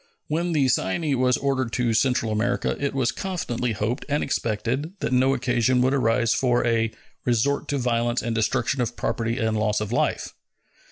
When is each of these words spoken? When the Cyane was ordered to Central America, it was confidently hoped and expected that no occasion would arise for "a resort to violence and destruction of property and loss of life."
When 0.25 0.53
the 0.53 0.67
Cyane 0.67 1.15
was 1.19 1.37
ordered 1.37 1.71
to 1.73 1.93
Central 1.93 2.31
America, 2.31 2.75
it 2.83 2.95
was 2.95 3.11
confidently 3.11 3.73
hoped 3.73 4.03
and 4.09 4.23
expected 4.23 4.93
that 4.99 5.13
no 5.13 5.35
occasion 5.35 5.79
would 5.83 5.93
arise 5.93 6.33
for 6.33 6.65
"a 6.65 6.91
resort 7.23 7.67
to 7.67 7.77
violence 7.77 8.23
and 8.23 8.33
destruction 8.33 8.81
of 8.81 8.95
property 8.97 9.37
and 9.37 9.55
loss 9.55 9.79
of 9.79 9.91
life." 9.91 10.33